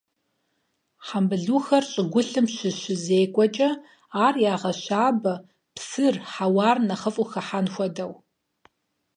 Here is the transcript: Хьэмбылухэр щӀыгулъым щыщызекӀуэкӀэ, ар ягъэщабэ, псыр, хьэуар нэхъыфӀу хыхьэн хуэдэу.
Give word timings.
Хьэмбылухэр 1.05 1.83
щӀыгулъым 1.91 2.45
щыщызекӀуэкӀэ, 2.55 3.69
ар 4.25 4.35
ягъэщабэ, 4.53 5.33
псыр, 5.75 6.15
хьэуар 6.31 6.77
нэхъыфӀу 6.87 7.29
хыхьэн 7.31 7.67
хуэдэу. 7.73 8.11